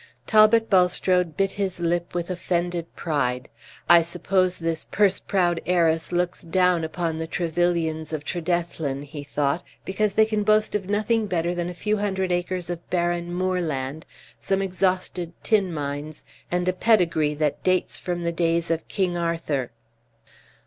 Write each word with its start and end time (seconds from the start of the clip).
Talbot 0.25 0.67
Bulstrode 0.67 1.37
bit 1.37 1.51
his 1.51 1.79
lip 1.79 2.15
with 2.15 2.31
offended 2.31 2.87
pride. 2.95 3.49
"I 3.87 4.01
suppose 4.01 4.57
this 4.57 4.85
purse 4.85 5.19
proud 5.19 5.61
heiress 5.67 6.11
looks 6.11 6.41
down 6.41 6.83
upon 6.83 7.19
the 7.19 7.27
Trevyllians 7.27 8.11
of 8.11 8.25
Tredethlin," 8.25 9.03
he 9.03 9.23
thought, 9.23 9.61
"because 9.85 10.13
they 10.13 10.25
can 10.25 10.41
boast 10.41 10.73
of 10.73 10.89
nothing 10.89 11.27
better 11.27 11.53
than 11.53 11.69
a 11.69 11.75
few 11.75 11.97
hundred 11.97 12.31
acres 12.31 12.67
of 12.67 12.89
barren 12.89 13.31
moorland, 13.31 14.07
some 14.39 14.59
exhausted 14.63 15.33
tin 15.43 15.71
mines, 15.71 16.25
and 16.49 16.67
a 16.67 16.73
pedigree 16.73 17.35
that 17.35 17.63
dates 17.63 17.99
from 17.99 18.23
the 18.23 18.31
days 18.31 18.71
of 18.71 18.87
King 18.87 19.15
Arthur." 19.15 19.69